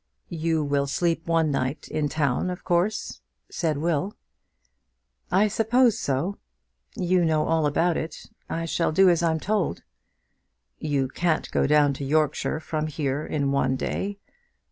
"You 0.29 0.63
will 0.63 0.87
sleep 0.87 1.27
one 1.27 1.51
night 1.51 1.87
in 1.87 2.09
town, 2.09 2.49
of 2.49 2.63
course?" 2.63 3.21
said 3.51 3.77
Will. 3.77 4.15
"I 5.31 5.47
suppose 5.47 5.99
so. 5.99 6.39
You 6.95 7.23
know 7.23 7.45
all 7.45 7.67
about 7.67 7.97
it. 7.97 8.25
I 8.49 8.65
shall 8.65 8.91
do 8.91 9.11
as 9.11 9.21
I'm 9.21 9.39
told." 9.39 9.83
"You 10.79 11.07
can't 11.07 11.51
go 11.51 11.67
down 11.67 11.93
to 11.93 12.03
Yorkshire 12.03 12.59
from 12.59 12.87
here 12.87 13.23
in 13.23 13.51
one 13.51 13.75
day. 13.75 14.17